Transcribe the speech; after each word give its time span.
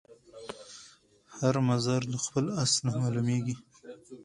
هر 1.39 1.55
مضر 1.67 1.99
له 2.11 2.17
خپله 2.25 2.51
اصله 2.63 2.91
معلومیږي 3.01 3.55